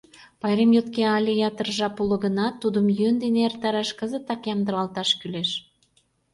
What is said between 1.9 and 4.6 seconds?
уло гынат, тудым йӧн дене эртараш кызытак